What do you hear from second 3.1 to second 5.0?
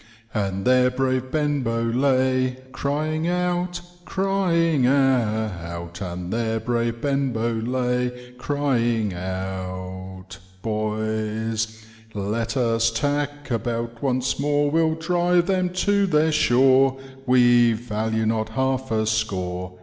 out, crying